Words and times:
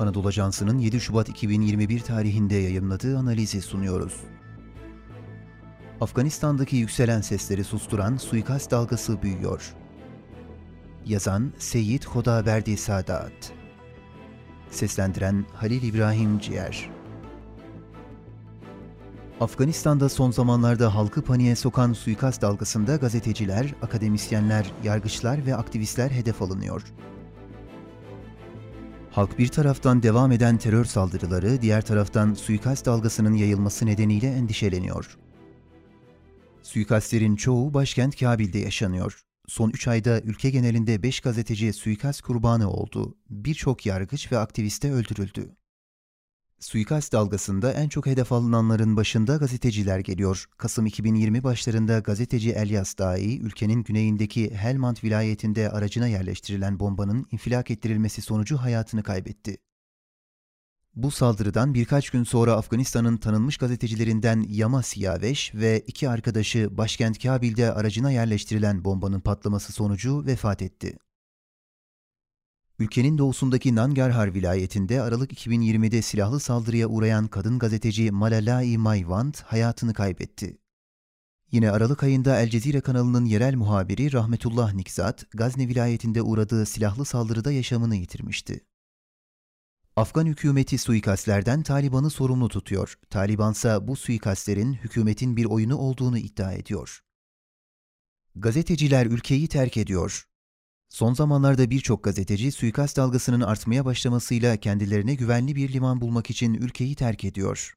Anadolu 0.00 0.28
Ajansı'nın 0.28 0.78
7 0.78 1.00
Şubat 1.00 1.28
2021 1.28 2.00
tarihinde 2.00 2.54
yayımladığı 2.54 3.18
analizi 3.18 3.62
sunuyoruz. 3.62 4.20
Afganistan'daki 6.00 6.76
yükselen 6.76 7.20
sesleri 7.20 7.64
susturan 7.64 8.16
suikast 8.16 8.70
dalgası 8.70 9.22
büyüyor. 9.22 9.74
Yazan 11.06 11.52
Seyyid 11.58 12.04
Hodaverdi 12.04 12.76
Sadat 12.76 13.52
Seslendiren 14.70 15.44
Halil 15.54 15.82
İbrahim 15.82 16.38
Ciğer 16.38 16.90
Afganistan'da 19.40 20.08
son 20.08 20.30
zamanlarda 20.30 20.94
halkı 20.94 21.22
paniğe 21.22 21.56
sokan 21.56 21.92
suikast 21.92 22.42
dalgasında 22.42 22.96
gazeteciler, 22.96 23.74
akademisyenler, 23.82 24.72
yargıçlar 24.84 25.46
ve 25.46 25.56
aktivistler 25.56 26.10
hedef 26.10 26.42
alınıyor. 26.42 26.82
Halk 29.10 29.38
bir 29.38 29.48
taraftan 29.48 30.02
devam 30.02 30.32
eden 30.32 30.58
terör 30.58 30.84
saldırıları, 30.84 31.62
diğer 31.62 31.82
taraftan 31.82 32.34
suikast 32.34 32.86
dalgasının 32.86 33.34
yayılması 33.34 33.86
nedeniyle 33.86 34.26
endişeleniyor. 34.26 35.18
Suikastlerin 36.62 37.36
çoğu 37.36 37.74
başkent 37.74 38.20
Kabil'de 38.20 38.58
yaşanıyor. 38.58 39.20
Son 39.48 39.70
3 39.70 39.88
ayda 39.88 40.20
ülke 40.20 40.50
genelinde 40.50 41.02
5 41.02 41.20
gazeteci 41.20 41.72
suikast 41.72 42.22
kurbanı 42.22 42.70
oldu. 42.70 43.14
Birçok 43.30 43.86
yargıç 43.86 44.32
ve 44.32 44.38
aktiviste 44.38 44.92
öldürüldü. 44.92 45.50
Suikast 46.60 47.12
dalgasında 47.12 47.72
en 47.72 47.88
çok 47.88 48.06
hedef 48.06 48.32
alınanların 48.32 48.96
başında 48.96 49.36
gazeteciler 49.36 49.98
geliyor. 49.98 50.44
Kasım 50.58 50.86
2020 50.86 51.44
başlarında 51.44 51.98
gazeteci 51.98 52.50
Elyas 52.50 52.98
Dahi, 52.98 53.40
ülkenin 53.40 53.82
güneyindeki 53.82 54.54
Helmand 54.54 54.96
vilayetinde 55.04 55.70
aracına 55.70 56.06
yerleştirilen 56.06 56.80
bombanın 56.80 57.26
infilak 57.30 57.70
ettirilmesi 57.70 58.22
sonucu 58.22 58.56
hayatını 58.56 59.02
kaybetti. 59.02 59.56
Bu 60.94 61.10
saldırıdan 61.10 61.74
birkaç 61.74 62.10
gün 62.10 62.24
sonra 62.24 62.52
Afganistan'ın 62.52 63.16
tanınmış 63.16 63.56
gazetecilerinden 63.56 64.46
Yama 64.48 64.82
Siyaveş 64.82 65.54
ve 65.54 65.80
iki 65.86 66.08
arkadaşı 66.08 66.78
başkent 66.78 67.22
Kabil'de 67.22 67.72
aracına 67.72 68.10
yerleştirilen 68.10 68.84
bombanın 68.84 69.20
patlaması 69.20 69.72
sonucu 69.72 70.26
vefat 70.26 70.62
etti. 70.62 70.98
Ülkenin 72.80 73.18
doğusundaki 73.18 73.74
Nangarhar 73.74 74.34
vilayetinde 74.34 75.02
Aralık 75.02 75.32
2020'de 75.32 76.02
silahlı 76.02 76.40
saldırıya 76.40 76.88
uğrayan 76.88 77.28
kadın 77.28 77.58
gazeteci 77.58 78.10
Malalai 78.10 78.78
Mayvand 78.78 79.34
hayatını 79.34 79.94
kaybetti. 79.94 80.58
Yine 81.52 81.70
Aralık 81.70 82.02
ayında 82.02 82.40
El 82.40 82.50
Cezire 82.50 82.80
kanalının 82.80 83.24
yerel 83.24 83.54
muhabiri 83.54 84.12
Rahmetullah 84.12 84.72
Nikzat, 84.72 85.30
Gazne 85.30 85.68
vilayetinde 85.68 86.22
uğradığı 86.22 86.66
silahlı 86.66 87.04
saldırıda 87.04 87.52
yaşamını 87.52 87.96
yitirmişti. 87.96 88.60
Afgan 89.96 90.26
hükümeti 90.26 90.78
suikastlerden 90.78 91.62
Taliban'ı 91.62 92.10
sorumlu 92.10 92.48
tutuyor. 92.48 92.98
Talibansa 93.10 93.88
bu 93.88 93.96
suikastlerin 93.96 94.72
hükümetin 94.72 95.36
bir 95.36 95.44
oyunu 95.44 95.76
olduğunu 95.76 96.18
iddia 96.18 96.52
ediyor. 96.52 97.00
Gazeteciler 98.34 99.06
ülkeyi 99.06 99.48
terk 99.48 99.76
ediyor. 99.76 100.29
Son 100.90 101.14
zamanlarda 101.14 101.70
birçok 101.70 102.04
gazeteci 102.04 102.52
suikast 102.52 102.96
dalgasının 102.96 103.40
artmaya 103.40 103.84
başlamasıyla 103.84 104.56
kendilerine 104.56 105.14
güvenli 105.14 105.56
bir 105.56 105.72
liman 105.72 106.00
bulmak 106.00 106.30
için 106.30 106.54
ülkeyi 106.54 106.94
terk 106.94 107.24
ediyor. 107.24 107.74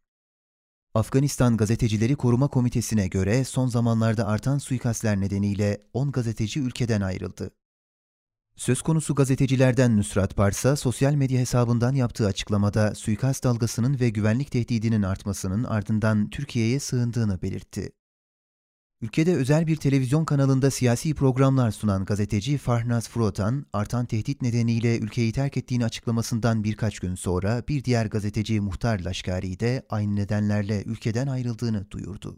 Afganistan 0.94 1.58
Gazetecileri 1.58 2.16
Koruma 2.16 2.48
Komitesi'ne 2.48 3.08
göre 3.08 3.44
son 3.44 3.68
zamanlarda 3.68 4.28
artan 4.28 4.58
suikastler 4.58 5.20
nedeniyle 5.22 5.82
10 5.94 6.12
gazeteci 6.12 6.60
ülkeden 6.60 7.02
ayrıldı. 7.02 7.52
Söz 8.56 8.82
konusu 8.82 9.16
gazetecilerden 9.16 9.98
Nusrat 9.98 10.36
Parsa, 10.36 10.76
sosyal 10.76 11.14
medya 11.14 11.40
hesabından 11.40 11.94
yaptığı 11.96 12.28
açıklamada 12.28 12.96
suikast 12.96 13.44
dalgasının 13.44 14.00
ve 14.00 14.10
güvenlik 14.10 14.52
tehdidinin 14.52 15.04
artmasının 15.04 15.64
ardından 15.64 16.30
Türkiye'ye 16.30 16.80
sığındığını 16.80 17.42
belirtti. 17.42 17.92
Ülkede 19.04 19.36
özel 19.36 19.68
bir 19.68 19.76
televizyon 19.76 20.26
kanalında 20.26 20.72
siyasi 20.72 21.14
programlar 21.14 21.72
sunan 21.72 22.06
gazeteci 22.06 22.58
Farnaz 22.58 23.10
Frotan, 23.10 23.66
artan 23.74 24.06
tehdit 24.06 24.42
nedeniyle 24.42 25.00
ülkeyi 25.00 25.32
terk 25.32 25.58
ettiğini 25.58 25.86
açıklamasından 25.86 26.64
birkaç 26.64 27.00
gün 27.00 27.16
sonra 27.16 27.64
bir 27.68 27.84
diğer 27.84 28.06
gazeteci 28.06 28.62
Muhtar 28.62 29.00
Laşkari 29.00 29.60
de 29.60 29.86
aynı 29.90 30.16
nedenlerle 30.16 30.84
ülkeden 30.84 31.28
ayrıldığını 31.28 31.92
duyurdu. 31.92 32.38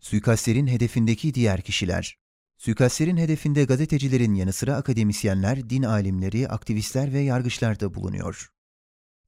Suikastlerin 0.00 0.66
hedefindeki 0.66 1.34
diğer 1.34 1.60
kişiler 1.60 2.16
Suikastlerin 2.58 3.16
hedefinde 3.16 3.64
gazetecilerin 3.64 4.34
yanı 4.34 4.52
sıra 4.52 4.76
akademisyenler, 4.76 5.70
din 5.70 5.82
alimleri, 5.82 6.48
aktivistler 6.48 7.12
ve 7.12 7.20
yargıçlar 7.20 7.80
da 7.80 7.94
bulunuyor. 7.94 8.48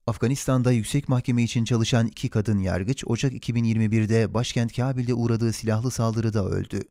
Afganistan'da 0.06 0.72
yüksek 0.72 1.08
mahkeme 1.08 1.42
için 1.42 1.64
çalışan 1.64 2.06
iki 2.06 2.28
kadın 2.28 2.58
yargıç 2.58 3.04
Ocak 3.06 3.32
2021'de 3.32 4.34
başkent 4.34 4.76
Kabil'de 4.76 5.14
uğradığı 5.14 5.52
silahlı 5.52 5.90
saldırıda 5.90 6.44
öldü. 6.44 6.82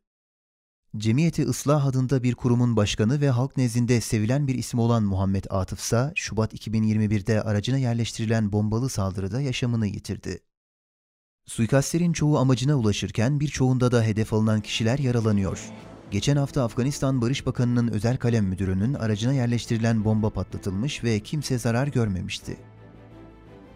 Cemiyeti 0.97 1.44
Islah 1.44 1.85
adında 1.85 2.24
bir 2.24 2.35
kurumun 2.35 2.75
başkanı 2.75 3.22
ve 3.22 3.29
halk 3.29 3.57
nezdinde 3.57 4.01
sevilen 4.01 4.47
bir 4.47 4.56
isim 4.56 4.79
olan 4.79 5.03
Muhammed 5.03 5.46
Atıf 5.50 5.79
ise 5.79 6.12
Şubat 6.16 6.53
2021'de 6.53 7.41
aracına 7.41 7.78
yerleştirilen 7.78 8.51
bombalı 8.51 8.90
saldırıda 8.90 9.41
yaşamını 9.41 9.88
yitirdi. 9.88 10.40
Suikastlerin 11.45 12.13
çoğu 12.13 12.38
amacına 12.38 12.75
ulaşırken 12.75 13.40
birçoğunda 13.40 13.91
da 13.91 14.03
hedef 14.03 14.34
alınan 14.34 14.62
kişiler 14.62 15.00
yaralanıyor. 15.00 15.59
Geçen 16.12 16.38
hafta 16.38 16.63
Afganistan 16.63 17.22
Barış 17.22 17.45
Bakanı'nın 17.45 17.88
özel 17.88 18.18
kalem 18.18 18.45
müdürünün 18.45 18.94
aracına 18.94 19.34
yerleştirilen 19.34 20.06
bomba 20.06 20.30
patlatılmış 20.30 21.03
ve 21.03 21.19
kimse 21.19 21.59
zarar 21.59 21.88
görmemişti. 21.88 22.57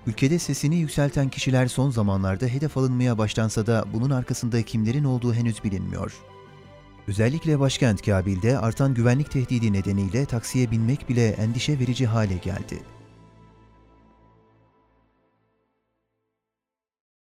Ülkede 0.07 0.39
sesini 0.39 0.75
yükselten 0.75 1.29
kişiler 1.29 1.67
son 1.67 1.89
zamanlarda 1.89 2.45
hedef 2.45 2.77
alınmaya 2.77 3.17
başlansa 3.17 3.67
da 3.67 3.85
bunun 3.93 4.09
arkasında 4.09 4.61
kimlerin 4.61 5.03
olduğu 5.03 5.33
henüz 5.33 5.63
bilinmiyor. 5.63 6.13
Özellikle 7.07 7.59
başkent 7.59 8.05
Kabil'de 8.05 8.59
artan 8.59 8.93
güvenlik 8.93 9.31
tehdidi 9.31 9.73
nedeniyle 9.73 10.25
taksiye 10.25 10.71
binmek 10.71 11.09
bile 11.09 11.27
endişe 11.27 11.79
verici 11.79 12.07
hale 12.07 12.37
geldi. 12.37 12.79